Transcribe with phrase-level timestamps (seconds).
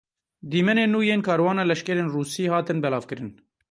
[0.51, 3.31] Dîmenên nû yên karwana leşkerên Rûsî hatin belavkirin.